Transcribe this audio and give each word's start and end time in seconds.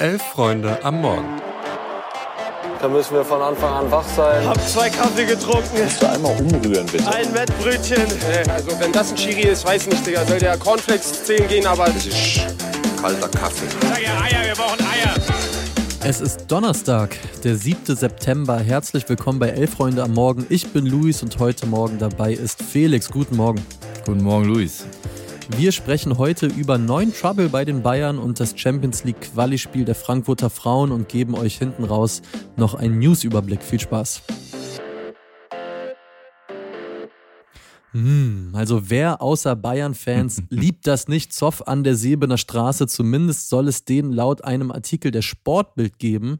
Elf 0.00 0.22
Freunde 0.22 0.82
am 0.82 1.02
Morgen. 1.02 1.42
Da 2.80 2.88
müssen 2.88 3.12
wir 3.12 3.22
von 3.22 3.42
Anfang 3.42 3.70
an 3.70 3.90
wach 3.90 4.08
sein. 4.16 4.48
Hab 4.48 4.58
zwei 4.66 4.88
Kaffee 4.88 5.26
getrunken. 5.26 5.76
Kannst 5.76 6.02
du 6.02 6.08
einmal 6.08 6.40
umrühren, 6.40 6.86
bitte? 6.86 7.06
Ein 7.06 7.34
Wettbrötchen. 7.34 8.06
Also 8.48 8.80
wenn 8.80 8.92
das 8.92 9.10
ein 9.10 9.16
Chiri 9.16 9.42
ist, 9.42 9.66
weiß 9.66 9.88
nicht, 9.88 10.06
Digga. 10.06 10.24
Soll 10.24 10.38
der 10.38 10.56
Cornflakes 10.56 11.24
zählen 11.24 11.46
gehen, 11.48 11.66
aber... 11.66 11.84
Das 11.84 12.06
ist 12.06 12.40
kalter 12.98 13.28
Kaffee. 13.28 13.66
Sag 13.82 14.02
ja 14.02 14.22
Eier, 14.22 14.46
wir 14.46 14.54
brauchen 14.54 14.80
Eier. 14.80 15.14
Es 16.02 16.22
ist 16.22 16.46
Donnerstag, 16.48 17.14
der 17.44 17.56
7. 17.56 17.94
September. 17.94 18.58
Herzlich 18.58 19.06
willkommen 19.06 19.38
bei 19.38 19.50
Elf 19.50 19.74
Freunde 19.74 20.02
am 20.02 20.14
Morgen. 20.14 20.46
Ich 20.48 20.66
bin 20.72 20.86
Luis 20.86 21.22
und 21.22 21.38
heute 21.38 21.66
Morgen 21.66 21.98
dabei 21.98 22.32
ist 22.32 22.62
Felix. 22.62 23.10
Guten 23.10 23.36
Morgen. 23.36 23.62
Guten 24.06 24.22
Morgen, 24.22 24.46
Luis. 24.46 24.86
Wir 25.56 25.72
sprechen 25.72 26.16
heute 26.16 26.46
über 26.46 26.78
neuen 26.78 27.12
Trouble 27.12 27.48
bei 27.48 27.64
den 27.64 27.82
Bayern 27.82 28.18
und 28.18 28.40
das 28.40 28.58
Champions 28.58 29.04
League 29.04 29.20
Quali-Spiel 29.20 29.84
der 29.84 29.94
Frankfurter 29.94 30.48
Frauen 30.48 30.92
und 30.92 31.08
geben 31.08 31.34
euch 31.34 31.58
hinten 31.58 31.84
raus 31.84 32.22
noch 32.56 32.74
einen 32.74 32.98
News-Überblick. 32.98 33.62
Viel 33.62 33.80
Spaß. 33.80 34.22
Hm, 37.92 38.52
also 38.54 38.88
wer 38.88 39.20
außer 39.20 39.56
Bayern-Fans 39.56 40.44
liebt 40.48 40.86
das 40.86 41.08
nicht 41.08 41.32
Zoff 41.32 41.66
an 41.66 41.82
der 41.82 41.96
Sebener 41.96 42.38
Straße? 42.38 42.86
Zumindest 42.86 43.48
soll 43.48 43.66
es 43.66 43.84
den 43.84 44.12
laut 44.12 44.44
einem 44.44 44.70
Artikel 44.70 45.10
der 45.10 45.22
Sportbild 45.22 45.98
geben. 45.98 46.38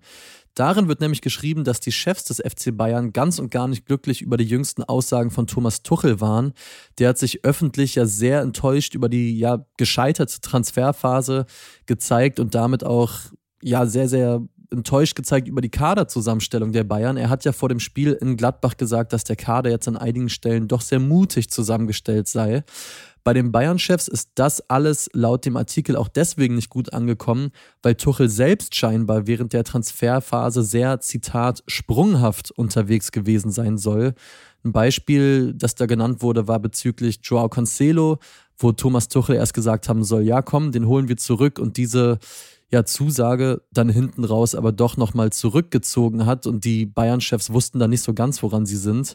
Darin 0.54 0.88
wird 0.88 1.00
nämlich 1.00 1.20
geschrieben, 1.20 1.64
dass 1.64 1.80
die 1.80 1.92
Chefs 1.92 2.24
des 2.24 2.38
FC 2.38 2.76
Bayern 2.76 3.12
ganz 3.12 3.38
und 3.38 3.50
gar 3.50 3.68
nicht 3.68 3.86
glücklich 3.86 4.20
über 4.22 4.36
die 4.36 4.44
jüngsten 4.44 4.82
Aussagen 4.82 5.30
von 5.30 5.46
Thomas 5.46 5.82
Tuchel 5.82 6.20
waren. 6.20 6.52
Der 6.98 7.10
hat 7.10 7.18
sich 7.18 7.44
öffentlich 7.44 7.94
ja 7.94 8.06
sehr 8.06 8.40
enttäuscht 8.40 8.94
über 8.94 9.08
die 9.08 9.38
ja 9.38 9.64
gescheiterte 9.76 10.40
Transferphase 10.40 11.46
gezeigt 11.86 12.40
und 12.40 12.54
damit 12.54 12.84
auch 12.84 13.12
ja 13.62 13.86
sehr, 13.86 14.08
sehr 14.08 14.42
enttäuscht 14.70 15.16
gezeigt 15.16 15.48
über 15.48 15.60
die 15.60 15.70
Kaderzusammenstellung 15.70 16.72
der 16.72 16.84
Bayern. 16.84 17.16
Er 17.16 17.28
hat 17.28 17.44
ja 17.44 17.52
vor 17.52 17.68
dem 17.68 17.80
Spiel 17.80 18.12
in 18.12 18.36
Gladbach 18.36 18.76
gesagt, 18.76 19.12
dass 19.12 19.24
der 19.24 19.36
Kader 19.36 19.70
jetzt 19.70 19.88
an 19.88 19.96
einigen 19.96 20.28
Stellen 20.28 20.68
doch 20.68 20.80
sehr 20.80 21.00
mutig 21.00 21.50
zusammengestellt 21.50 22.28
sei. 22.28 22.62
Bei 23.22 23.34
den 23.34 23.52
Bayern-Chefs 23.52 24.08
ist 24.08 24.30
das 24.34 24.60
alles 24.70 25.10
laut 25.12 25.44
dem 25.44 25.56
Artikel 25.56 25.96
auch 25.96 26.08
deswegen 26.08 26.54
nicht 26.54 26.70
gut 26.70 26.92
angekommen, 26.92 27.50
weil 27.82 27.94
Tuchel 27.94 28.28
selbst 28.28 28.74
scheinbar 28.74 29.26
während 29.26 29.52
der 29.52 29.64
Transferphase 29.64 30.62
sehr, 30.62 31.00
Zitat, 31.00 31.62
sprunghaft 31.66 32.50
unterwegs 32.50 33.12
gewesen 33.12 33.50
sein 33.50 33.76
soll. 33.76 34.14
Ein 34.64 34.72
Beispiel, 34.72 35.52
das 35.54 35.74
da 35.74 35.86
genannt 35.86 36.22
wurde, 36.22 36.48
war 36.48 36.58
bezüglich 36.58 37.20
Joao 37.22 37.48
Cancelo, 37.48 38.18
wo 38.58 38.72
Thomas 38.72 39.08
Tuchel 39.08 39.36
erst 39.36 39.54
gesagt 39.54 39.88
haben 39.88 40.04
soll, 40.04 40.22
ja 40.22 40.42
komm, 40.42 40.72
den 40.72 40.86
holen 40.86 41.08
wir 41.08 41.16
zurück 41.16 41.58
und 41.58 41.76
diese 41.76 42.18
ja, 42.70 42.84
Zusage 42.84 43.62
dann 43.72 43.88
hinten 43.88 44.24
raus 44.24 44.54
aber 44.54 44.72
doch 44.72 44.96
nochmal 44.96 45.30
zurückgezogen 45.30 46.26
hat 46.26 46.46
und 46.46 46.64
die 46.64 46.86
Bayern-Chefs 46.86 47.52
wussten 47.52 47.78
da 47.78 47.88
nicht 47.88 48.02
so 48.02 48.14
ganz, 48.14 48.42
woran 48.42 48.66
sie 48.66 48.76
sind. 48.76 49.14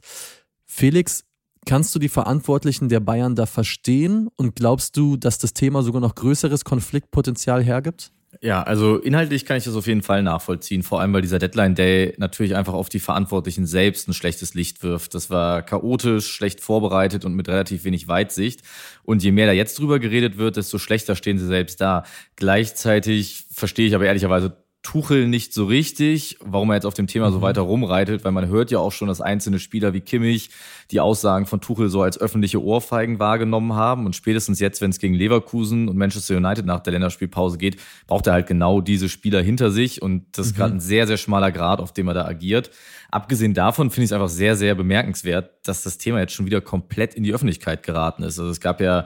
Felix, 0.65 1.23
Kannst 1.65 1.95
du 1.95 1.99
die 1.99 2.09
Verantwortlichen 2.09 2.89
der 2.89 2.99
Bayern 2.99 3.35
da 3.35 3.47
verstehen 3.47 4.29
und 4.35 4.55
glaubst 4.55 4.95
du, 4.97 5.17
dass 5.17 5.39
das 5.39 5.53
Thema 5.53 5.81
sogar 5.81 5.99
noch 5.99 6.13
größeres 6.13 6.63
Konfliktpotenzial 6.63 7.63
hergibt? 7.63 8.11
Ja, 8.41 8.63
also 8.63 8.97
inhaltlich 8.97 9.45
kann 9.45 9.57
ich 9.57 9.63
das 9.63 9.75
auf 9.75 9.87
jeden 9.87 10.01
Fall 10.01 10.21
nachvollziehen, 10.21 10.83
vor 10.83 10.99
allem 10.99 11.13
weil 11.13 11.21
dieser 11.21 11.39
Deadline 11.39 11.73
Day 11.73 12.13
natürlich 12.17 12.55
einfach 12.55 12.73
auf 12.73 12.89
die 12.89 12.99
Verantwortlichen 12.99 13.65
selbst 13.65 14.07
ein 14.07 14.13
schlechtes 14.13 14.53
Licht 14.53 14.83
wirft. 14.83 15.13
Das 15.15 15.29
war 15.29 15.61
chaotisch, 15.61 16.27
schlecht 16.27 16.59
vorbereitet 16.61 17.25
und 17.25 17.33
mit 17.33 17.47
relativ 17.47 17.85
wenig 17.85 18.07
Weitsicht. 18.07 18.61
Und 19.03 19.23
je 19.23 19.31
mehr 19.31 19.47
da 19.47 19.53
jetzt 19.53 19.79
drüber 19.79 19.99
geredet 19.99 20.37
wird, 20.37 20.57
desto 20.57 20.77
schlechter 20.77 21.15
stehen 21.15 21.37
sie 21.37 21.47
selbst 21.47 21.79
da. 21.81 22.03
Gleichzeitig 22.35 23.45
verstehe 23.51 23.87
ich 23.87 23.95
aber 23.95 24.05
ehrlicherweise 24.05 24.64
Tuchel 24.85 25.27
nicht 25.27 25.51
so 25.51 25.65
richtig, 25.65 26.37
warum 26.41 26.69
er 26.69 26.75
jetzt 26.75 26.85
auf 26.85 26.93
dem 26.93 27.07
Thema 27.07 27.31
so 27.31 27.39
mhm. 27.39 27.41
weiter 27.41 27.61
rumreitet, 27.61 28.23
weil 28.23 28.31
man 28.31 28.47
hört 28.47 28.69
ja 28.69 28.77
auch 28.77 28.91
schon, 28.91 29.07
dass 29.07 29.19
einzelne 29.19 29.57
Spieler 29.57 29.93
wie 29.93 30.01
Kimmich 30.01 30.51
die 30.91 30.99
Aussagen 30.99 31.47
von 31.47 31.59
Tuchel 31.59 31.89
so 31.89 32.03
als 32.03 32.21
öffentliche 32.21 32.63
Ohrfeigen 32.63 33.17
wahrgenommen 33.17 33.73
haben 33.73 34.05
und 34.05 34.15
spätestens 34.15 34.59
jetzt, 34.59 34.81
wenn 34.81 34.91
es 34.91 34.99
gegen 34.99 35.15
Leverkusen 35.15 35.89
und 35.89 35.97
Manchester 35.97 36.37
United 36.37 36.67
nach 36.67 36.81
der 36.81 36.93
Länderspielpause 36.93 37.57
geht, 37.57 37.81
braucht 38.05 38.27
er 38.27 38.33
halt 38.33 38.45
genau 38.45 38.79
diese 38.79 39.09
Spieler 39.09 39.41
hinter 39.41 39.71
sich 39.71 40.03
und 40.03 40.25
das 40.33 40.45
ist 40.45 40.53
mhm. 40.53 40.57
gerade 40.57 40.73
ein 40.75 40.79
sehr, 40.79 41.07
sehr 41.07 41.17
schmaler 41.17 41.51
Grad, 41.51 41.79
auf 41.79 41.91
dem 41.91 42.07
er 42.07 42.13
da 42.13 42.25
agiert. 42.25 42.69
Abgesehen 43.09 43.55
davon 43.55 43.89
finde 43.89 44.03
ich 44.03 44.09
es 44.09 44.13
einfach 44.13 44.29
sehr, 44.29 44.55
sehr 44.55 44.75
bemerkenswert, 44.75 45.49
dass 45.67 45.81
das 45.81 45.97
Thema 45.97 46.19
jetzt 46.19 46.33
schon 46.33 46.45
wieder 46.45 46.61
komplett 46.61 47.15
in 47.15 47.23
die 47.23 47.33
Öffentlichkeit 47.33 47.81
geraten 47.81 48.21
ist. 48.21 48.37
Also 48.37 48.51
es 48.51 48.59
gab 48.59 48.81
ja 48.81 49.05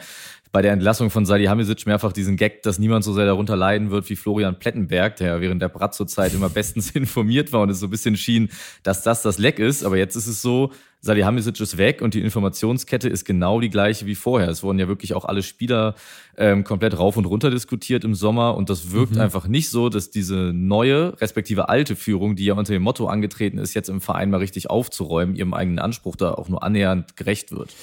bei 0.52 0.62
der 0.62 0.72
Entlassung 0.72 1.12
von 1.12 1.26
Sadi 1.26 1.46
Hamisic 1.46 1.86
mehrfach 1.86 2.12
diesen 2.12 2.36
Gag, 2.36 2.64
dass 2.64 2.80
niemand 2.80 3.04
so 3.04 3.14
sehr 3.14 3.26
darunter 3.26 3.56
leiden 3.56 3.92
wird 3.92 4.10
wie 4.10 4.16
Florian 4.16 4.58
Plettenberg, 4.58 5.16
der 5.18 5.42
während 5.42 5.62
der 5.62 5.70
Bratzo-Zeit 5.70 6.34
immer 6.34 6.50
bestens 6.50 6.92
informiert 6.96 7.54
war 7.54 7.62
und 7.62 7.70
es 7.70 7.80
so 7.80 7.88
ein 7.88 7.92
bisschen 7.92 8.18
schien, 8.18 8.50
dass 8.82 9.04
das 9.04 9.22
das 9.22 9.38
Leck 9.38 9.60
ist. 9.60 9.84
Aber 9.84 9.98
jetzt 9.98 10.16
ist 10.16 10.28
es 10.28 10.42
so, 10.42 10.72
Salihamidzic 11.02 11.60
ist 11.62 11.78
weg 11.78 12.02
und 12.02 12.14
die 12.14 12.20
Informationskette 12.20 13.08
ist 13.08 13.24
genau 13.24 13.62
die 13.62 13.70
gleiche 13.70 14.06
wie 14.06 14.16
vorher. 14.16 14.50
Es 14.50 14.64
wurden 14.64 14.80
ja 14.80 14.88
wirklich 14.90 15.14
auch 15.14 15.24
alle 15.24 15.44
Spieler 15.44 15.96
ähm, 16.38 16.66
komplett 16.66 16.98
rauf 16.98 17.16
und 17.16 17.26
runter 17.26 17.50
diskutiert 17.50 18.04
im 18.04 18.16
Sommer 18.16 18.56
und 18.56 18.70
das 18.70 18.92
wirkt 18.92 19.16
mhm. 19.16 19.22
einfach 19.22 19.48
nicht 19.48 19.70
so, 19.70 19.88
dass 19.88 20.12
diese 20.12 20.52
neue, 20.54 21.20
respektive 21.22 21.70
alte 21.70 21.96
Führung, 21.96 22.36
die 22.36 22.46
ja 22.46 22.54
unter 22.54 22.74
dem 22.74 22.84
Motto 22.84 23.08
angetreten 23.08 23.60
ist, 23.60 23.74
jetzt 23.76 23.88
im 23.88 24.02
Verein 24.02 24.30
mal 24.30 24.38
richtig 24.38 24.70
aufzuräumen, 24.70 25.36
ihrem 25.36 25.54
eigenen 25.54 25.80
Anspruch 25.80 26.18
da 26.18 26.34
auch 26.34 26.50
nur 26.50 26.64
annähernd 26.64 27.16
gerecht 27.16 27.52
wird. 27.52 27.74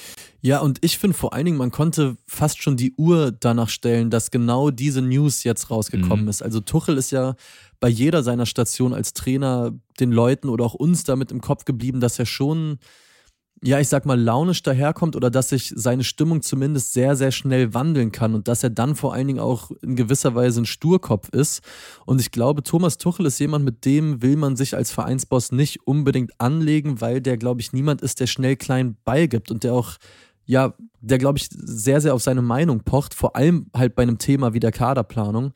Ja, 0.41 0.59
und 0.59 0.77
ich 0.83 0.99
finde 0.99 1.17
vor 1.17 1.33
allen 1.33 1.45
Dingen, 1.45 1.57
man 1.57 1.71
konnte 1.71 2.17
fast 2.27 2.61
schon 2.61 2.77
die 2.77 2.93
Uhr 2.95 3.31
danach 3.31 3.69
stellen, 3.69 4.11
dass 4.11 4.29
genau 4.29 4.69
diese 4.69 5.01
News 5.01 5.43
jetzt 5.43 5.71
rausgekommen 5.71 6.25
mhm. 6.25 6.29
ist. 6.29 6.43
Also 6.43 6.59
Tuchel 6.59 6.97
ist 6.97 7.11
ja 7.11 7.35
bei 7.79 7.89
jeder 7.89 8.21
seiner 8.21 8.45
Station 8.45 8.93
als 8.93 9.13
Trainer 9.13 9.71
den 9.99 10.11
Leuten 10.11 10.49
oder 10.49 10.63
auch 10.65 10.75
uns 10.75 11.03
damit 11.03 11.31
im 11.31 11.41
Kopf 11.41 11.65
geblieben, 11.65 11.99
dass 11.99 12.19
er 12.19 12.27
schon 12.27 12.77
ja, 13.63 13.79
ich 13.79 13.87
sag 13.87 14.05
mal, 14.05 14.19
launisch 14.19 14.61
daherkommt 14.61 15.15
oder 15.15 15.31
dass 15.31 15.49
sich 15.49 15.73
seine 15.75 16.03
Stimmung 16.03 16.41
zumindest 16.41 16.93
sehr, 16.93 17.15
sehr 17.15 17.31
schnell 17.31 17.73
wandeln 17.73 18.11
kann 18.11 18.35
und 18.35 18.47
dass 18.47 18.63
er 18.63 18.69
dann 18.69 18.95
vor 18.95 19.13
allen 19.13 19.27
Dingen 19.27 19.39
auch 19.39 19.71
in 19.81 19.95
gewisser 19.95 20.35
Weise 20.35 20.61
ein 20.61 20.65
Sturkopf 20.65 21.29
ist. 21.29 21.63
Und 22.05 22.21
ich 22.21 22.31
glaube, 22.31 22.61
Thomas 22.61 22.97
Tuchel 22.97 23.25
ist 23.25 23.39
jemand, 23.39 23.65
mit 23.65 23.83
dem 23.85 24.21
will 24.21 24.35
man 24.35 24.55
sich 24.55 24.75
als 24.75 24.91
Vereinsboss 24.91 25.51
nicht 25.51 25.87
unbedingt 25.87 26.39
anlegen, 26.39 27.01
weil 27.01 27.19
der, 27.19 27.37
glaube 27.37 27.61
ich, 27.61 27.73
niemand 27.73 28.01
ist, 28.01 28.19
der 28.19 28.27
schnell 28.27 28.57
klein 28.57 28.95
beigibt 29.03 29.49
und 29.49 29.63
der 29.63 29.73
auch, 29.73 29.93
ja, 30.45 30.75
der, 31.01 31.17
glaube 31.17 31.39
ich, 31.39 31.49
sehr, 31.49 31.99
sehr 31.99 32.13
auf 32.13 32.21
seine 32.21 32.43
Meinung 32.43 32.81
pocht, 32.81 33.15
vor 33.15 33.35
allem 33.35 33.67
halt 33.75 33.95
bei 33.95 34.03
einem 34.03 34.19
Thema 34.19 34.53
wie 34.53 34.59
der 34.59 34.71
Kaderplanung. 34.71 35.51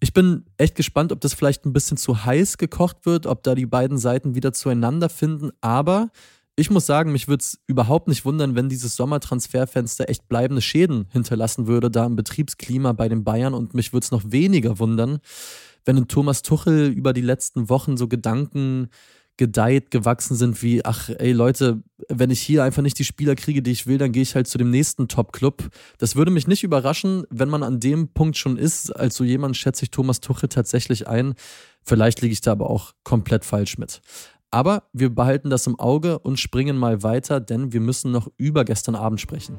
Ich 0.00 0.12
bin 0.12 0.44
echt 0.58 0.74
gespannt, 0.74 1.12
ob 1.12 1.20
das 1.20 1.32
vielleicht 1.32 1.64
ein 1.64 1.72
bisschen 1.72 1.96
zu 1.96 2.24
heiß 2.24 2.58
gekocht 2.58 3.06
wird, 3.06 3.26
ob 3.26 3.42
da 3.42 3.54
die 3.54 3.66
beiden 3.66 3.96
Seiten 3.96 4.34
wieder 4.34 4.52
zueinander 4.52 5.08
finden, 5.08 5.50
aber 5.60 6.10
ich 6.54 6.70
muss 6.70 6.86
sagen, 6.86 7.12
mich 7.12 7.28
würde 7.28 7.42
es 7.42 7.58
überhaupt 7.66 8.08
nicht 8.08 8.24
wundern, 8.24 8.54
wenn 8.54 8.68
dieses 8.68 8.96
Sommertransferfenster 8.96 10.08
echt 10.08 10.28
bleibende 10.28 10.60
Schäden 10.60 11.06
hinterlassen 11.10 11.66
würde, 11.66 11.90
da 11.90 12.04
im 12.04 12.16
Betriebsklima 12.16 12.92
bei 12.92 13.08
den 13.08 13.24
Bayern. 13.24 13.54
Und 13.54 13.74
mich 13.74 13.92
würde 13.92 14.04
es 14.04 14.10
noch 14.10 14.22
weniger 14.26 14.78
wundern, 14.78 15.20
wenn 15.84 16.08
Thomas 16.08 16.42
Tuchel 16.42 16.88
über 16.88 17.12
die 17.12 17.22
letzten 17.22 17.68
Wochen 17.68 17.96
so 17.96 18.06
Gedanken 18.06 18.88
gedeiht, 19.38 19.90
gewachsen 19.90 20.36
sind 20.36 20.62
wie, 20.62 20.84
ach 20.84 21.08
ey 21.08 21.32
Leute, 21.32 21.82
wenn 22.08 22.30
ich 22.30 22.40
hier 22.40 22.64
einfach 22.64 22.82
nicht 22.82 22.98
die 22.98 23.04
Spieler 23.04 23.34
kriege, 23.34 23.62
die 23.62 23.70
ich 23.70 23.86
will, 23.86 23.96
dann 23.96 24.12
gehe 24.12 24.22
ich 24.22 24.34
halt 24.34 24.46
zu 24.46 24.58
dem 24.58 24.70
nächsten 24.70 25.08
Top-Club. 25.08 25.70
Das 25.96 26.16
würde 26.16 26.30
mich 26.30 26.46
nicht 26.46 26.62
überraschen, 26.62 27.24
wenn 27.30 27.48
man 27.48 27.62
an 27.62 27.80
dem 27.80 28.08
Punkt 28.08 28.36
schon 28.36 28.58
ist. 28.58 28.94
Als 28.94 29.16
so 29.16 29.24
jemand 29.24 29.56
schätze 29.56 29.84
ich 29.84 29.90
Thomas 29.90 30.20
Tuchel 30.20 30.50
tatsächlich 30.50 31.08
ein. 31.08 31.34
Vielleicht 31.82 32.20
liege 32.20 32.34
ich 32.34 32.42
da 32.42 32.52
aber 32.52 32.68
auch 32.68 32.92
komplett 33.04 33.44
falsch 33.46 33.78
mit. 33.78 34.02
Aber 34.54 34.82
wir 34.92 35.08
behalten 35.08 35.48
das 35.48 35.66
im 35.66 35.80
Auge 35.80 36.18
und 36.18 36.38
springen 36.38 36.76
mal 36.76 37.02
weiter, 37.02 37.40
denn 37.40 37.72
wir 37.72 37.80
müssen 37.80 38.12
noch 38.12 38.30
über 38.36 38.66
gestern 38.66 38.94
Abend 38.94 39.18
sprechen. 39.18 39.58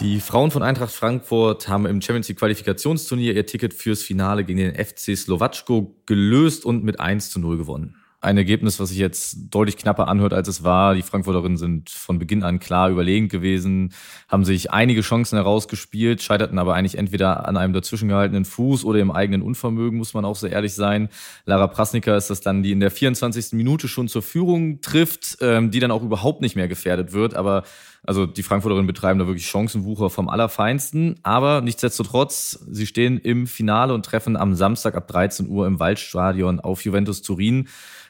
Die 0.00 0.20
Frauen 0.20 0.50
von 0.50 0.62
Eintracht 0.62 0.92
Frankfurt 0.92 1.68
haben 1.68 1.84
im 1.84 2.00
Champions 2.00 2.28
League 2.28 2.38
Qualifikationsturnier 2.38 3.34
ihr 3.34 3.44
Ticket 3.44 3.74
fürs 3.74 4.02
Finale 4.02 4.44
gegen 4.44 4.58
den 4.58 4.74
FC 4.74 5.14
Slowatschko 5.14 5.94
gelöst 6.06 6.64
und 6.64 6.82
mit 6.82 6.98
1 6.98 7.30
zu 7.30 7.38
0 7.38 7.58
gewonnen 7.58 7.96
ein 8.20 8.36
Ergebnis, 8.36 8.80
was 8.80 8.88
sich 8.88 8.98
jetzt 8.98 9.54
deutlich 9.54 9.76
knapper 9.76 10.08
anhört, 10.08 10.32
als 10.32 10.48
es 10.48 10.64
war. 10.64 10.94
Die 10.94 11.02
Frankfurterinnen 11.02 11.56
sind 11.56 11.88
von 11.88 12.18
Beginn 12.18 12.42
an 12.42 12.58
klar 12.58 12.90
überlegend 12.90 13.30
gewesen, 13.30 13.92
haben 14.26 14.44
sich 14.44 14.72
einige 14.72 15.02
Chancen 15.02 15.36
herausgespielt, 15.36 16.20
scheiterten 16.20 16.58
aber 16.58 16.74
eigentlich 16.74 16.98
entweder 16.98 17.46
an 17.46 17.56
einem 17.56 17.72
dazwischen 17.72 18.08
gehaltenen 18.08 18.44
Fuß 18.44 18.84
oder 18.84 18.98
im 18.98 19.12
eigenen 19.12 19.42
Unvermögen, 19.42 19.98
muss 19.98 20.14
man 20.14 20.24
auch 20.24 20.34
sehr 20.34 20.50
ehrlich 20.50 20.74
sein. 20.74 21.10
Lara 21.44 21.68
Prasnicker 21.68 22.16
ist 22.16 22.28
das 22.28 22.40
dann, 22.40 22.64
die 22.64 22.72
in 22.72 22.80
der 22.80 22.90
24. 22.90 23.52
Minute 23.52 23.86
schon 23.86 24.08
zur 24.08 24.22
Führung 24.22 24.80
trifft, 24.80 25.38
ähm, 25.40 25.70
die 25.70 25.78
dann 25.78 25.92
auch 25.92 26.02
überhaupt 26.02 26.40
nicht 26.40 26.56
mehr 26.56 26.66
gefährdet 26.66 27.12
wird. 27.12 27.34
Aber 27.34 27.62
also 28.02 28.26
die 28.26 28.42
Frankfurterinnen 28.42 28.86
betreiben 28.86 29.18
da 29.18 29.26
wirklich 29.26 29.46
Chancenwucher 29.46 30.10
vom 30.10 30.28
Allerfeinsten. 30.28 31.20
Aber 31.22 31.60
nichtsdestotrotz, 31.60 32.64
sie 32.70 32.86
stehen 32.86 33.18
im 33.18 33.46
Finale 33.46 33.94
und 33.94 34.04
treffen 34.04 34.36
am 34.36 34.54
Samstag 34.54 34.94
ab 34.94 35.06
13 35.08 35.48
Uhr 35.48 35.66
im 35.66 35.78
Waldstadion 35.78 36.58
auf 36.58 36.84
Juventus 36.84 37.22
Turin. 37.22 37.68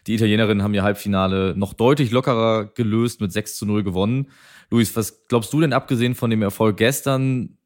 Die 0.08 0.14
Italienerinnen 0.14 0.62
haben 0.62 0.74
ihr 0.74 0.82
Halbfinale 0.82 1.54
noch 1.56 1.74
deutlich 1.74 2.10
lockerer 2.10 2.66
gelöst, 2.74 3.20
mit 3.20 3.30
6 3.30 3.56
zu 3.56 3.66
0 3.66 3.84
gewonnen. 3.84 4.28
Luis, 4.70 4.96
was 4.96 5.26
glaubst 5.28 5.52
du 5.52 5.60
denn 5.60 5.72
abgesehen 5.72 6.14
von 6.14 6.30
dem 6.30 6.42
Erfolg 6.42 6.76
gestern? 6.78 7.58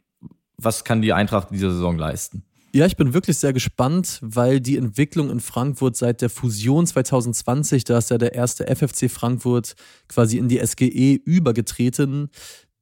was 0.65 0.85
kann 0.85 1.03
die 1.03 1.13
Eintracht 1.13 1.51
in 1.51 1.55
dieser 1.55 1.73
Saison 1.73 1.97
leisten? 1.97 2.45
Ja, 2.75 2.87
ich 2.87 2.97
bin 2.97 3.13
wirklich 3.13 3.37
sehr 3.37 3.53
gespannt, 3.53 4.19
weil 4.23 4.59
die 4.59 4.79
Entwicklung 4.79 5.31
in 5.31 5.41
Frankfurt 5.41 5.95
seit 5.95 6.23
der 6.23 6.31
Fusion 6.31 6.87
2020, 6.87 7.85
da 7.85 7.99
ist 7.99 8.11
ja 8.11 8.17
der 8.17 8.35
erste 8.35 8.67
FFC 8.67 9.11
Frankfurt 9.11 9.75
quasi 10.09 10.39
in 10.39 10.49
die 10.49 10.59
SGE 10.65 11.21
übergetreten. 11.23 12.31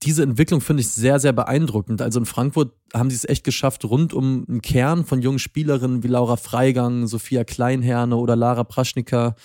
Diese 0.02 0.23
Entwicklung 0.23 0.62
finde 0.62 0.81
ich 0.81 0.88
sehr, 0.88 1.20
sehr 1.20 1.32
beeindruckend. 1.32 2.00
Also 2.00 2.20
in 2.20 2.26
Frankfurt 2.26 2.73
haben 2.94 3.11
sie 3.11 3.17
es 3.17 3.29
echt 3.29 3.44
geschafft, 3.44 3.85
rund 3.85 4.14
um 4.14 4.47
einen 4.49 4.62
Kern 4.62 5.05
von 5.05 5.20
jungen 5.20 5.38
Spielerinnen 5.38 6.02
wie 6.02 6.08
Laura 6.08 6.37
Freigang, 6.37 7.06
Sophia 7.06 7.44
Kleinherne 7.44 8.17
oder 8.17 8.35
Lara 8.35 8.64
Praschnika 8.64 9.37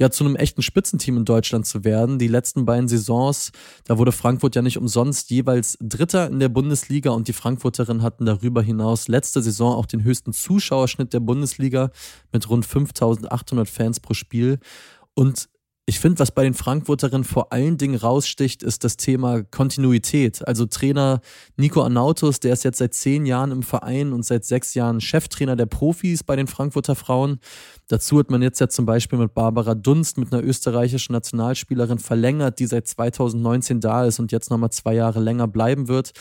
ja 0.00 0.10
zu 0.10 0.24
einem 0.24 0.34
echten 0.34 0.62
Spitzenteam 0.62 1.18
in 1.18 1.24
Deutschland 1.26 1.66
zu 1.66 1.84
werden. 1.84 2.18
Die 2.18 2.26
letzten 2.26 2.64
beiden 2.64 2.88
Saisons, 2.88 3.52
da 3.84 3.98
wurde 3.98 4.12
Frankfurt 4.12 4.56
ja 4.56 4.62
nicht 4.62 4.78
umsonst 4.78 5.30
jeweils 5.30 5.76
Dritter 5.80 6.26
in 6.26 6.40
der 6.40 6.48
Bundesliga 6.48 7.10
und 7.10 7.28
die 7.28 7.34
Frankfurterinnen 7.34 8.02
hatten 8.02 8.24
darüber 8.24 8.62
hinaus 8.62 9.08
letzte 9.08 9.42
Saison 9.42 9.74
auch 9.74 9.86
den 9.86 10.02
höchsten 10.02 10.32
Zuschauerschnitt 10.32 11.12
der 11.12 11.20
Bundesliga 11.20 11.90
mit 12.32 12.48
rund 12.48 12.64
5800 12.64 13.68
Fans 13.68 14.00
pro 14.00 14.14
Spiel. 14.14 14.58
Und 15.14 15.50
ich 15.86 15.98
finde, 15.98 16.20
was 16.20 16.30
bei 16.30 16.44
den 16.44 16.54
Frankfurterinnen 16.54 17.24
vor 17.24 17.52
allen 17.52 17.76
Dingen 17.76 17.96
raussticht, 17.96 18.62
ist 18.62 18.84
das 18.84 18.96
Thema 18.96 19.42
Kontinuität. 19.42 20.46
Also 20.46 20.66
Trainer 20.66 21.20
Nico 21.56 21.82
Arnautus, 21.82 22.38
der 22.38 22.52
ist 22.52 22.62
jetzt 22.62 22.78
seit 22.78 22.94
zehn 22.94 23.26
Jahren 23.26 23.50
im 23.50 23.64
Verein 23.64 24.12
und 24.12 24.24
seit 24.24 24.44
sechs 24.44 24.74
Jahren 24.74 25.00
Cheftrainer 25.00 25.56
der 25.56 25.66
Profis 25.66 26.22
bei 26.22 26.36
den 26.36 26.46
Frankfurter 26.46 26.94
Frauen. 26.94 27.40
Dazu 27.88 28.20
hat 28.20 28.30
man 28.30 28.40
jetzt 28.40 28.60
ja 28.60 28.68
zum 28.68 28.86
Beispiel 28.86 29.18
mit 29.18 29.34
Barbara 29.34 29.74
Dunst, 29.74 30.16
mit 30.16 30.32
einer 30.32 30.44
österreichischen 30.44 31.12
Nationalspielerin 31.12 31.98
verlängert, 31.98 32.60
die 32.60 32.66
seit 32.66 32.86
2019 32.86 33.80
da 33.80 34.04
ist 34.04 34.20
und 34.20 34.30
jetzt 34.30 34.50
nochmal 34.50 34.70
zwei 34.70 34.94
Jahre 34.94 35.18
länger 35.18 35.48
bleiben 35.48 35.88
wird. 35.88 36.12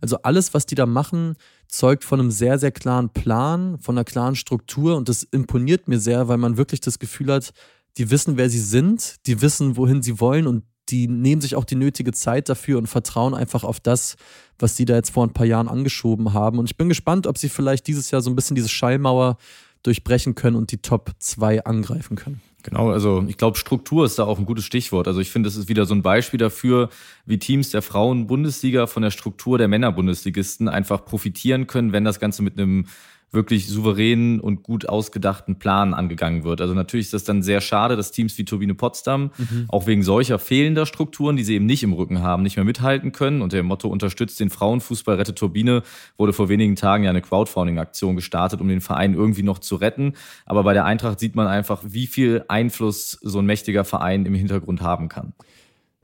Also 0.00 0.18
alles, 0.22 0.54
was 0.54 0.66
die 0.66 0.76
da 0.76 0.86
machen, 0.86 1.34
zeugt 1.66 2.04
von 2.04 2.20
einem 2.20 2.30
sehr, 2.30 2.60
sehr 2.60 2.70
klaren 2.70 3.10
Plan, 3.10 3.78
von 3.80 3.96
einer 3.96 4.04
klaren 4.04 4.36
Struktur 4.36 4.96
und 4.96 5.08
das 5.08 5.24
imponiert 5.24 5.88
mir 5.88 5.98
sehr, 5.98 6.28
weil 6.28 6.38
man 6.38 6.58
wirklich 6.58 6.80
das 6.80 7.00
Gefühl 7.00 7.32
hat, 7.32 7.52
die 7.98 8.10
wissen, 8.10 8.36
wer 8.36 8.50
sie 8.50 8.60
sind, 8.60 9.16
die 9.26 9.40
wissen, 9.42 9.76
wohin 9.76 10.02
sie 10.02 10.20
wollen 10.20 10.46
und 10.46 10.64
die 10.88 11.08
nehmen 11.08 11.40
sich 11.40 11.56
auch 11.56 11.64
die 11.64 11.74
nötige 11.74 12.12
Zeit 12.12 12.48
dafür 12.48 12.78
und 12.78 12.86
vertrauen 12.86 13.34
einfach 13.34 13.64
auf 13.64 13.80
das, 13.80 14.16
was 14.58 14.76
sie 14.76 14.84
da 14.84 14.94
jetzt 14.94 15.10
vor 15.10 15.26
ein 15.26 15.32
paar 15.32 15.46
Jahren 15.46 15.68
angeschoben 15.68 16.32
haben. 16.32 16.58
Und 16.58 16.70
ich 16.70 16.76
bin 16.76 16.88
gespannt, 16.88 17.26
ob 17.26 17.38
sie 17.38 17.48
vielleicht 17.48 17.86
dieses 17.88 18.10
Jahr 18.10 18.22
so 18.22 18.30
ein 18.30 18.36
bisschen 18.36 18.54
diese 18.54 18.68
Schallmauer 18.68 19.36
durchbrechen 19.82 20.34
können 20.34 20.56
und 20.56 20.70
die 20.72 20.78
Top 20.78 21.12
2 21.18 21.64
angreifen 21.64 22.16
können. 22.16 22.40
Genau, 22.62 22.90
also 22.90 23.24
ich 23.28 23.36
glaube, 23.36 23.56
Struktur 23.56 24.04
ist 24.04 24.18
da 24.18 24.24
auch 24.24 24.40
ein 24.40 24.44
gutes 24.46 24.64
Stichwort. 24.64 25.06
Also 25.06 25.20
ich 25.20 25.30
finde, 25.30 25.48
das 25.48 25.56
ist 25.56 25.68
wieder 25.68 25.86
so 25.86 25.94
ein 25.94 26.02
Beispiel 26.02 26.38
dafür, 26.38 26.88
wie 27.24 27.38
Teams 27.38 27.70
der 27.70 27.80
Frauen-Bundesliga 27.80 28.88
von 28.88 29.04
der 29.04 29.12
Struktur 29.12 29.56
der 29.56 29.68
Männer-Bundesligisten 29.68 30.68
einfach 30.68 31.04
profitieren 31.04 31.68
können, 31.68 31.92
wenn 31.92 32.04
das 32.04 32.18
Ganze 32.18 32.42
mit 32.42 32.58
einem 32.58 32.86
wirklich 33.32 33.68
souveränen 33.68 34.40
und 34.40 34.62
gut 34.62 34.88
ausgedachten 34.88 35.58
Plan 35.58 35.94
angegangen 35.94 36.44
wird. 36.44 36.60
Also 36.60 36.74
natürlich 36.74 37.06
ist 37.06 37.14
das 37.14 37.24
dann 37.24 37.42
sehr 37.42 37.60
schade, 37.60 37.96
dass 37.96 38.12
Teams 38.12 38.36
wie 38.38 38.44
Turbine 38.44 38.74
Potsdam 38.74 39.30
mhm. 39.36 39.66
auch 39.68 39.86
wegen 39.86 40.02
solcher 40.02 40.38
fehlender 40.38 40.86
Strukturen, 40.86 41.36
die 41.36 41.44
sie 41.44 41.54
eben 41.54 41.66
nicht 41.66 41.82
im 41.82 41.92
Rücken 41.92 42.22
haben, 42.22 42.42
nicht 42.42 42.56
mehr 42.56 42.64
mithalten 42.64 43.12
können. 43.12 43.42
Und 43.42 43.52
der 43.52 43.62
Motto 43.62 43.88
unterstützt 43.88 44.40
den 44.40 44.50
Frauenfußball, 44.50 45.16
rettet 45.16 45.38
Turbine, 45.38 45.82
wurde 46.16 46.32
vor 46.32 46.48
wenigen 46.48 46.76
Tagen 46.76 47.04
ja 47.04 47.10
eine 47.10 47.22
Crowdfunding-Aktion 47.22 48.16
gestartet, 48.16 48.60
um 48.60 48.68
den 48.68 48.80
Verein 48.80 49.14
irgendwie 49.14 49.42
noch 49.42 49.58
zu 49.58 49.76
retten. 49.76 50.14
Aber 50.46 50.62
bei 50.62 50.72
der 50.72 50.84
Eintracht 50.84 51.20
sieht 51.20 51.34
man 51.34 51.46
einfach, 51.46 51.82
wie 51.84 52.06
viel 52.06 52.44
Einfluss 52.48 53.18
so 53.22 53.38
ein 53.40 53.46
mächtiger 53.46 53.84
Verein 53.84 54.24
im 54.24 54.34
Hintergrund 54.34 54.80
haben 54.80 55.08
kann. 55.08 55.34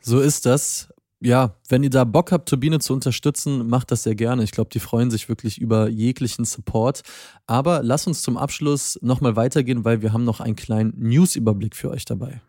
So 0.01 0.21
ist 0.21 0.47
das 0.47 0.93
ja, 1.23 1.55
wenn 1.69 1.83
ihr 1.83 1.91
da 1.91 2.05
Bock 2.05 2.33
habt, 2.33 2.49
Turbine 2.49 2.79
zu 2.81 2.93
unterstützen, 2.93 3.69
macht 3.69 3.91
das 3.91 4.03
sehr 4.03 4.15
gerne. 4.15 4.43
Ich 4.43 4.51
glaube, 4.51 4.71
die 4.71 4.81
freuen 4.81 5.11
sich 5.11 5.29
wirklich 5.29 5.59
über 5.59 5.89
jeglichen 5.89 6.45
Support. 6.45 7.03
Aber 7.47 7.83
lass 7.83 8.07
uns 8.07 8.23
zum 8.23 8.37
Abschluss 8.37 8.99
nochmal 9.03 9.37
weitergehen, 9.37 9.85
weil 9.85 10.03
wir 10.03 10.13
haben 10.13 10.25
noch 10.25 10.41
einen 10.41 10.57
kleinen 10.57 10.95
News-Überblick 10.97 11.77
für 11.77 11.91
euch 11.91 12.05
dabei. 12.05 12.41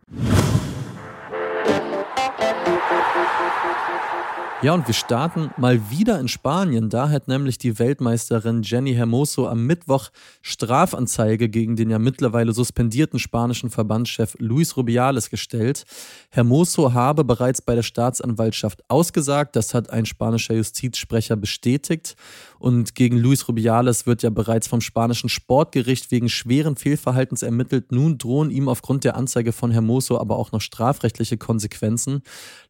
Ja, 4.63 4.73
und 4.73 4.87
wir 4.87 4.93
starten 4.93 5.51
mal 5.57 5.89
wieder 5.89 6.17
in 6.21 6.29
Spanien. 6.29 6.89
Da 6.89 7.09
hat 7.09 7.27
nämlich 7.27 7.57
die 7.57 7.79
Weltmeisterin 7.79 8.63
Jenny 8.63 8.93
Hermoso 8.93 9.45
am 9.45 9.65
Mittwoch 9.65 10.09
Strafanzeige 10.41 11.49
gegen 11.49 11.75
den 11.75 11.89
ja 11.89 11.99
mittlerweile 11.99 12.53
suspendierten 12.53 13.19
spanischen 13.19 13.69
Verbandschef 13.69 14.37
Luis 14.39 14.77
Rubiales 14.77 15.29
gestellt. 15.29 15.83
Hermoso 16.29 16.93
habe 16.93 17.25
bereits 17.25 17.61
bei 17.61 17.75
der 17.75 17.83
Staatsanwaltschaft 17.83 18.81
ausgesagt. 18.87 19.57
Das 19.57 19.73
hat 19.73 19.89
ein 19.89 20.05
spanischer 20.05 20.53
Justizsprecher 20.53 21.35
bestätigt. 21.35 22.15
Und 22.57 22.95
gegen 22.95 23.17
Luis 23.17 23.49
Rubiales 23.49 24.07
wird 24.07 24.23
ja 24.23 24.29
bereits 24.29 24.69
vom 24.69 24.79
spanischen 24.79 25.27
Sportgericht 25.27 26.09
wegen 26.11 26.29
schweren 26.29 26.77
Fehlverhaltens 26.77 27.43
ermittelt. 27.43 27.91
Nun 27.91 28.17
drohen 28.17 28.49
ihm 28.49 28.69
aufgrund 28.69 29.03
der 29.03 29.17
Anzeige 29.17 29.51
von 29.51 29.71
Hermoso 29.71 30.17
aber 30.17 30.37
auch 30.37 30.53
noch 30.53 30.61
strafrechtliche 30.61 31.35
Konsequenzen. 31.35 32.21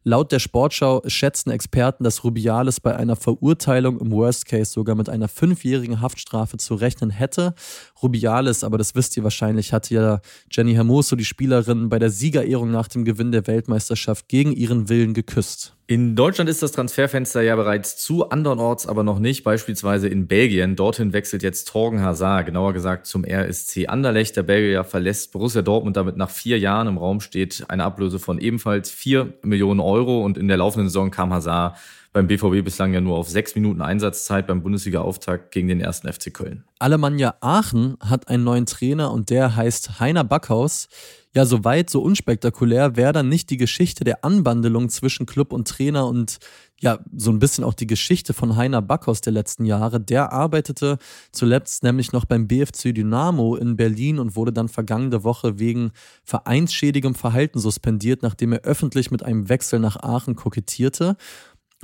Laut 0.06 0.32
der 0.32 0.38
Sportschau 0.38 1.02
schätzen 1.06 1.50
Experten, 1.50 2.04
dass 2.04 2.24
Rubiales 2.24 2.78
bei 2.78 2.94
einer 2.94 3.16
Verurteilung 3.16 3.98
im 3.98 4.12
Worst 4.12 4.44
Case 4.44 4.70
sogar 4.70 4.94
mit 4.96 5.08
einer 5.08 5.28
fünfjährigen 5.28 6.02
Haftstrafe 6.02 6.58
zu 6.58 6.74
rechnen 6.74 7.08
hätte. 7.08 7.54
Rubiales, 8.02 8.64
aber 8.64 8.76
das 8.76 8.94
wisst 8.94 9.16
ihr 9.16 9.24
wahrscheinlich, 9.24 9.72
hatte 9.72 9.94
ja 9.94 10.20
Jenny 10.50 10.74
Hermoso, 10.74 11.16
die 11.16 11.24
Spielerin, 11.24 11.88
bei 11.88 11.98
der 11.98 12.10
Siegerehrung 12.10 12.70
nach 12.70 12.88
dem 12.88 13.06
Gewinn 13.06 13.32
der 13.32 13.46
Weltmeisterschaft 13.46 14.28
gegen 14.28 14.52
ihren 14.52 14.90
Willen 14.90 15.14
geküsst. 15.14 15.74
In 15.86 16.16
Deutschland 16.16 16.48
ist 16.48 16.62
das 16.62 16.72
Transferfenster 16.72 17.42
ja 17.42 17.54
bereits 17.56 17.98
zu, 17.98 18.30
andernorts 18.30 18.86
aber 18.86 19.02
noch 19.02 19.18
nicht, 19.18 19.44
beispielsweise 19.44 20.08
in 20.08 20.26
Belgien. 20.26 20.76
Dorthin 20.76 21.12
wechselt 21.12 21.42
jetzt 21.42 21.68
Torgen 21.68 22.00
Hazard, 22.00 22.46
genauer 22.46 22.72
gesagt 22.72 23.04
zum 23.06 23.22
RSC 23.22 23.88
Anderlecht. 23.88 24.34
Der 24.34 24.44
Belgier 24.44 24.84
verlässt 24.84 25.32
Borussia 25.32 25.60
Dortmund 25.60 25.98
damit 25.98 26.16
nach 26.16 26.30
vier 26.30 26.58
Jahren. 26.58 26.88
Im 26.88 26.96
Raum 26.96 27.20
steht 27.20 27.66
eine 27.68 27.84
Ablöse 27.84 28.18
von 28.18 28.38
ebenfalls 28.38 28.90
vier 28.90 29.34
Millionen 29.42 29.80
Euro 29.80 30.24
und 30.24 30.38
in 30.38 30.48
der 30.48 30.56
laufenden 30.56 30.88
Saison 30.88 31.10
kam 31.10 31.34
Hazard 31.34 31.76
beim 32.14 32.28
BVB 32.28 32.64
bislang 32.64 32.94
ja 32.94 33.00
nur 33.00 33.18
auf 33.18 33.28
sechs 33.28 33.56
Minuten 33.56 33.82
Einsatzzeit 33.82 34.46
beim 34.46 34.62
Bundesliga-Auftakt 34.62 35.50
gegen 35.50 35.66
den 35.66 35.80
ersten 35.80 36.10
FC 36.10 36.32
Köln. 36.32 36.62
Alemannia 36.78 37.34
Aachen 37.40 37.96
hat 38.00 38.28
einen 38.28 38.44
neuen 38.44 38.66
Trainer 38.66 39.10
und 39.10 39.30
der 39.30 39.56
heißt 39.56 39.98
Heiner 39.98 40.22
Backhaus. 40.22 40.88
Ja, 41.34 41.44
so 41.44 41.64
weit, 41.64 41.90
so 41.90 42.00
unspektakulär 42.00 42.94
wäre 42.94 43.12
dann 43.12 43.28
nicht 43.28 43.50
die 43.50 43.56
Geschichte 43.56 44.04
der 44.04 44.24
Anbandelung 44.24 44.88
zwischen 44.90 45.26
Club 45.26 45.52
und 45.52 45.66
Trainer 45.66 46.06
und 46.06 46.38
ja, 46.80 47.00
so 47.16 47.32
ein 47.32 47.40
bisschen 47.40 47.64
auch 47.64 47.74
die 47.74 47.88
Geschichte 47.88 48.32
von 48.32 48.54
Heiner 48.54 48.82
Backhaus 48.82 49.20
der 49.20 49.32
letzten 49.32 49.64
Jahre. 49.64 49.98
Der 49.98 50.32
arbeitete 50.32 50.98
zuletzt 51.32 51.82
nämlich 51.82 52.12
noch 52.12 52.26
beim 52.26 52.46
BFC 52.46 52.94
Dynamo 52.94 53.56
in 53.56 53.74
Berlin 53.76 54.20
und 54.20 54.36
wurde 54.36 54.52
dann 54.52 54.68
vergangene 54.68 55.24
Woche 55.24 55.58
wegen 55.58 55.90
vereinsschädigem 56.22 57.16
Verhalten 57.16 57.58
suspendiert, 57.58 58.22
nachdem 58.22 58.52
er 58.52 58.60
öffentlich 58.60 59.10
mit 59.10 59.24
einem 59.24 59.48
Wechsel 59.48 59.80
nach 59.80 59.96
Aachen 59.96 60.36
kokettierte. 60.36 61.16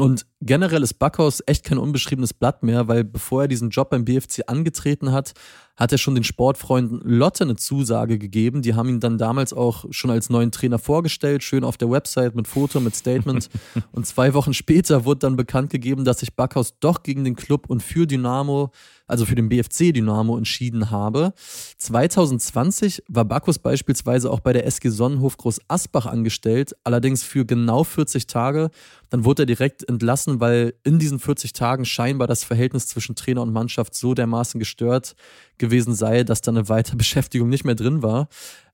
Und 0.00 0.26
generell 0.40 0.82
ist 0.82 0.94
Backhaus 0.94 1.42
echt 1.46 1.64
kein 1.64 1.78
unbeschriebenes 1.78 2.34
Blatt 2.34 2.62
mehr, 2.62 2.88
weil 2.88 3.04
bevor 3.04 3.42
er 3.42 3.48
diesen 3.48 3.70
Job 3.70 3.90
beim 3.90 4.04
BFC 4.04 4.42
angetreten 4.46 5.12
hat, 5.12 5.32
hat 5.76 5.92
er 5.92 5.98
schon 5.98 6.14
den 6.14 6.24
Sportfreunden 6.24 7.00
Lotte 7.04 7.44
eine 7.44 7.56
Zusage 7.56 8.18
gegeben. 8.18 8.60
Die 8.60 8.74
haben 8.74 8.88
ihn 8.88 9.00
dann 9.00 9.16
damals 9.16 9.52
auch 9.52 9.86
schon 9.90 10.10
als 10.10 10.28
neuen 10.28 10.50
Trainer 10.50 10.78
vorgestellt, 10.78 11.42
schön 11.42 11.64
auf 11.64 11.78
der 11.78 11.90
Website 11.90 12.34
mit 12.34 12.48
Foto, 12.48 12.80
mit 12.80 12.94
Statement. 12.94 13.48
und 13.92 14.06
zwei 14.06 14.34
Wochen 14.34 14.52
später 14.52 15.04
wurde 15.04 15.20
dann 15.20 15.36
bekannt 15.36 15.70
gegeben, 15.70 16.04
dass 16.04 16.20
sich 16.20 16.34
Backhaus 16.34 16.78
doch 16.80 17.02
gegen 17.02 17.24
den 17.24 17.36
Club 17.36 17.68
und 17.68 17.82
für 17.82 18.06
Dynamo 18.06 18.72
also 19.10 19.26
für 19.26 19.34
den 19.34 19.48
BFC 19.48 19.92
Dynamo 19.92 20.38
entschieden 20.38 20.90
habe. 20.90 21.32
2020 21.78 23.02
war 23.08 23.24
Bacchus 23.24 23.58
beispielsweise 23.58 24.30
auch 24.30 24.40
bei 24.40 24.52
der 24.52 24.66
SG 24.66 24.88
Sonnenhof 24.88 25.36
Groß 25.36 25.60
Asbach 25.68 26.06
angestellt, 26.06 26.76
allerdings 26.84 27.24
für 27.24 27.44
genau 27.44 27.84
40 27.84 28.28
Tage. 28.28 28.70
Dann 29.10 29.24
wurde 29.24 29.42
er 29.42 29.46
direkt 29.46 29.86
entlassen, 29.88 30.29
weil 30.38 30.74
in 30.84 31.00
diesen 31.00 31.18
40 31.18 31.52
Tagen 31.52 31.84
scheinbar 31.84 32.28
das 32.28 32.44
Verhältnis 32.44 32.86
zwischen 32.86 33.16
Trainer 33.16 33.42
und 33.42 33.52
Mannschaft 33.52 33.94
so 33.94 34.14
dermaßen 34.14 34.60
gestört 34.60 35.16
gewesen 35.58 35.94
sei, 35.94 36.22
dass 36.22 36.42
da 36.42 36.52
eine 36.52 36.68
weitere 36.68 36.96
Beschäftigung 36.98 37.48
nicht 37.48 37.64
mehr 37.64 37.74
drin 37.74 38.02
war. 38.02 38.28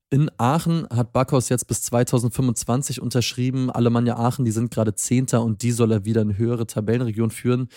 In 0.09 0.31
Aachen 0.39 0.87
hat 0.89 1.13
Backhaus 1.13 1.49
jetzt 1.49 1.67
bis 1.67 1.83
2025 1.83 3.01
unterschrieben. 3.01 3.71
Alemannia 3.71 4.17
Aachen, 4.17 4.45
die 4.45 4.53
sind 4.53 4.71
gerade 4.71 4.95
Zehnter 4.95 5.43
und 5.43 5.63
die 5.63 5.73
soll 5.73 5.91
er 5.91 6.05
wieder 6.05 6.23
in 6.23 6.39
höhere 6.39 6.67
Tabellenregion 6.67 7.31
führen. 7.31 7.69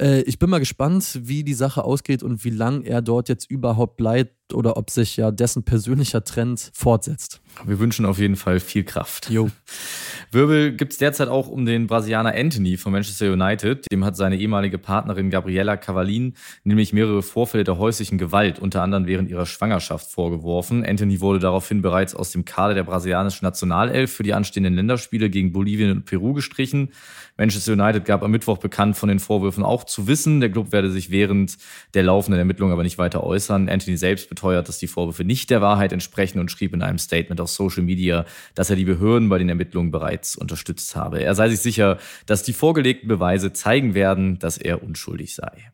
Äh, 0.00 0.22
ich 0.22 0.38
bin 0.38 0.50
mal 0.50 0.58
gespannt, 0.58 1.20
wie 1.22 1.44
die 1.44 1.54
Sache 1.54 1.84
ausgeht 1.84 2.22
und 2.22 2.44
wie 2.44 2.50
lang 2.50 2.82
er 2.82 3.02
dort 3.02 3.28
jetzt 3.28 3.50
überhaupt 3.50 3.96
bleibt 3.96 4.34
oder 4.52 4.76
ob 4.76 4.90
sich 4.90 5.16
ja 5.16 5.30
dessen 5.30 5.62
persönlicher 5.62 6.22
Trend 6.22 6.70
fortsetzt. 6.74 7.40
Wir 7.64 7.78
wünschen 7.78 8.04
auf 8.04 8.18
jeden 8.18 8.36
Fall 8.36 8.60
viel 8.60 8.84
Kraft. 8.84 9.30
Jo. 9.30 9.50
Wirbel 10.32 10.72
gibt 10.72 10.92
es 10.92 10.98
derzeit 10.98 11.28
auch 11.28 11.48
um 11.48 11.64
den 11.64 11.86
Brasilianer 11.86 12.34
Anthony 12.34 12.76
von 12.76 12.92
Manchester 12.92 13.32
United. 13.32 13.90
Dem 13.90 14.04
hat 14.04 14.16
seine 14.16 14.36
ehemalige 14.36 14.78
Partnerin 14.78 15.30
Gabriella 15.30 15.76
Cavallin 15.76 16.34
nämlich 16.64 16.92
mehrere 16.92 17.22
Vorfälle 17.22 17.64
der 17.64 17.78
häuslichen 17.78 18.18
Gewalt, 18.18 18.58
unter 18.58 18.82
anderem 18.82 19.06
während 19.06 19.30
ihrer 19.30 19.46
Schwangerschaft, 19.46 20.10
vorgeworfen. 20.10 20.84
Anthony 20.84 21.20
wurde 21.20 21.38
daraufhin 21.38 21.80
bereits 21.80 22.14
aus 22.14 22.32
dem 22.32 22.44
Kader 22.44 22.74
der 22.74 22.84
brasilianischen 22.84 23.46
Nationalelf 23.46 24.12
für 24.12 24.24
die 24.24 24.34
anstehenden 24.34 24.74
Länderspiele 24.74 25.30
gegen 25.30 25.52
Bolivien 25.52 25.90
und 25.90 26.04
Peru 26.04 26.34
gestrichen. 26.34 26.90
Manchester 27.36 27.72
United 27.72 28.04
gab 28.04 28.22
am 28.22 28.30
Mittwoch 28.30 28.58
bekannt, 28.58 28.96
von 28.96 29.08
den 29.08 29.20
Vorwürfen 29.20 29.64
auch 29.64 29.83
auch 29.84 29.86
zu 29.86 30.06
wissen. 30.06 30.40
Der 30.40 30.50
Club 30.50 30.72
werde 30.72 30.90
sich 30.90 31.10
während 31.10 31.56
der 31.94 32.02
laufenden 32.02 32.38
Ermittlungen 32.38 32.72
aber 32.72 32.82
nicht 32.82 32.98
weiter 32.98 33.22
äußern. 33.22 33.68
Anthony 33.68 33.96
selbst 33.96 34.28
beteuert, 34.28 34.68
dass 34.68 34.78
die 34.78 34.86
Vorwürfe 34.86 35.24
nicht 35.24 35.50
der 35.50 35.60
Wahrheit 35.60 35.92
entsprechen 35.92 36.40
und 36.40 36.50
schrieb 36.50 36.74
in 36.74 36.82
einem 36.82 36.98
Statement 36.98 37.40
auf 37.40 37.50
Social 37.50 37.82
Media, 37.82 38.24
dass 38.54 38.70
er 38.70 38.76
die 38.76 38.84
Behörden 38.84 39.28
bei 39.28 39.38
den 39.38 39.48
Ermittlungen 39.48 39.90
bereits 39.90 40.36
unterstützt 40.36 40.96
habe. 40.96 41.22
Er 41.22 41.34
sei 41.34 41.48
sich 41.48 41.60
sicher, 41.60 41.98
dass 42.26 42.42
die 42.42 42.52
vorgelegten 42.52 43.08
Beweise 43.08 43.52
zeigen 43.52 43.94
werden, 43.94 44.38
dass 44.38 44.58
er 44.58 44.82
unschuldig 44.82 45.34
sei. 45.34 45.72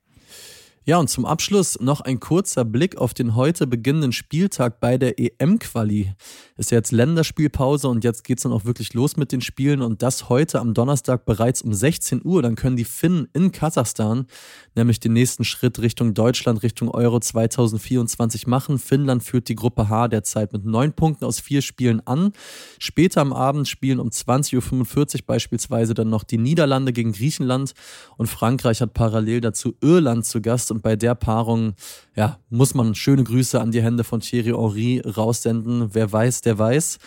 Ja, 0.90 0.99
und 0.99 1.09
zum 1.09 1.25
Abschluss 1.25 1.78
noch 1.78 2.00
ein 2.00 2.18
kurzer 2.18 2.64
Blick 2.64 2.97
auf 2.97 3.14
den 3.14 3.37
heute 3.37 3.68
beginnenden 3.68 4.11
Spieltag 4.11 4.80
bei 4.80 4.99
der 4.99 5.20
EM-Quali. 5.20 6.14
Ist 6.56 6.73
ja 6.73 6.78
jetzt 6.78 6.90
Länderspielpause 6.90 7.87
und 7.87 8.02
jetzt 8.02 8.25
geht 8.25 8.38
es 8.38 8.42
dann 8.42 8.52
auch 8.52 8.64
wirklich 8.64 8.92
los 8.92 9.16
mit 9.16 9.30
den 9.30 9.40
Spielen 9.40 9.82
und 9.82 10.02
das 10.02 10.28
heute 10.28 10.59
am 10.59 10.75
Donnerstag 10.75 11.26
bereits 11.26 11.62
um 11.62 11.73
16 11.73 12.23
Uhr. 12.25 12.42
Dann 12.42 12.56
können 12.56 12.75
die 12.75 12.82
Finnen 12.82 13.28
in 13.32 13.52
Kasachstan 13.52 14.26
nämlich 14.75 15.00
den 15.00 15.12
nächsten 15.12 15.44
Schritt 15.44 15.80
Richtung 15.80 16.14
Deutschland, 16.14 16.62
Richtung 16.62 16.88
Euro 16.90 17.20
2024 17.20 18.47
machen. 18.47 18.78
Finnland 18.78 19.23
führt 19.23 19.49
die 19.49 19.54
Gruppe 19.54 19.88
H 19.88 20.09
derzeit 20.09 20.52
mit 20.52 20.64
neun 20.64 20.92
Punkten 20.92 21.25
aus 21.25 21.40
vier 21.40 21.62
Spielen 21.62 22.04
an. 22.06 22.32
Später 22.78 23.20
am 23.20 23.32
Abend 23.32 23.68
spielen 23.68 24.00
um 24.00 24.09
20.45 24.09 25.14
Uhr 25.14 25.20
beispielsweise 25.26 25.94
dann 25.94 26.09
noch 26.09 26.25
die 26.25 26.38
Niederlande 26.38 26.92
gegen 26.92 27.12
Griechenland 27.12 27.75
und 28.16 28.26
Frankreich 28.26 28.80
hat 28.80 28.94
parallel 28.94 29.40
dazu 29.40 29.76
Irland 29.80 30.25
zu 30.25 30.40
Gast 30.40 30.70
und 30.81 30.83
bei 30.83 30.97
der 30.97 31.15
Paarung, 31.15 31.75
ja, 32.17 32.39
muss 32.49 32.73
man 32.73 32.95
schöne 32.95 33.23
Grüße 33.23 33.61
an 33.61 33.71
die 33.71 33.83
Hände 33.83 34.03
von 34.03 34.21
Thierry 34.21 34.53
Henry 34.53 35.01
raussenden. 35.01 35.91
Wer 35.93 36.11
weiß, 36.11 36.41
der 36.41 36.59
weiß. 36.59 36.99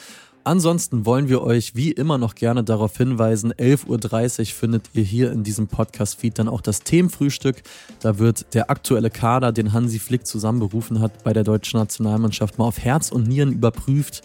Ansonsten 0.45 1.05
wollen 1.05 1.29
wir 1.29 1.41
euch 1.41 1.73
wie 1.73 1.91
immer 1.91 2.17
noch 2.17 2.35
gerne 2.35 2.65
darauf 2.65 2.97
hinweisen, 2.97 3.53
11.30 3.53 4.39
Uhr 4.39 4.45
findet 4.47 4.89
ihr 4.93 5.03
hier 5.03 5.31
in 5.31 5.43
diesem 5.43 5.67
Podcast-Feed 5.67 6.38
dann 6.38 6.50
auch 6.50 6.59
das 6.59 6.81
Themenfrühstück. 6.81 7.63
Da 8.01 8.19
wird 8.19 8.53
der 8.53 8.69
aktuelle 8.69 9.09
Kader, 9.09 9.53
den 9.53 9.71
Hansi 9.71 10.00
Flick 10.00 10.27
zusammenberufen 10.27 11.00
hat, 11.00 11.23
bei 11.23 11.31
der 11.31 11.45
deutschen 11.45 11.79
Nationalmannschaft 11.79 12.57
mal 12.57 12.65
auf 12.65 12.79
Herz 12.79 13.09
und 13.09 13.25
Nieren 13.25 13.53
überprüft. 13.53 14.21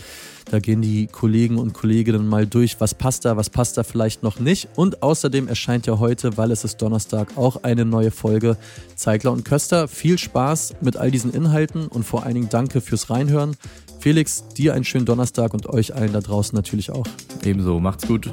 Da 0.50 0.58
gehen 0.58 0.82
die 0.82 1.06
Kollegen 1.06 1.58
und 1.58 1.75
Kolleginnen 1.75 2.26
mal 2.26 2.46
durch, 2.46 2.80
was 2.80 2.94
passt 2.94 3.25
da, 3.25 3.37
was 3.37 3.50
passt 3.50 3.76
da 3.76 3.84
vielleicht 3.84 4.22
noch 4.22 4.40
nicht. 4.40 4.68
Und 4.75 5.02
außerdem 5.02 5.46
erscheint 5.46 5.87
ja 5.87 5.98
heute, 5.98 6.37
weil 6.37 6.50
es 6.50 6.64
ist 6.64 6.78
Donnerstag, 6.82 7.37
auch 7.37 7.62
eine 7.62 7.84
neue 7.84 8.10
Folge 8.10 8.56
Zeigler 8.96 9.30
und 9.30 9.44
Köster. 9.44 9.87
Viel 9.87 10.18
Spaß 10.18 10.76
mit 10.80 10.96
all 10.96 11.10
diesen 11.10 11.32
Inhalten 11.32 11.87
und 11.87 12.04
vor 12.04 12.25
allen 12.25 12.34
Dingen 12.34 12.48
danke 12.48 12.80
fürs 12.80 13.10
Reinhören. 13.10 13.56
Felix, 13.99 14.47
dir 14.57 14.75
einen 14.75 14.85
schönen 14.85 15.07
Donnerstag 15.07 15.55
und 15.55 15.67
euch 15.67 15.95
allen 15.95 16.12
da 16.12 16.21
draußen 16.21 16.55
natürlich 16.55 16.90
auch. 16.90 17.07
Ebenso, 17.45 17.81
macht's 17.81 18.07
gut. 18.07 18.31